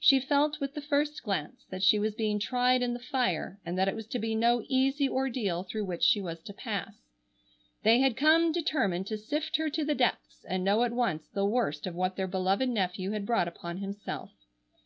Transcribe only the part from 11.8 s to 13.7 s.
of what their beloved nephew had brought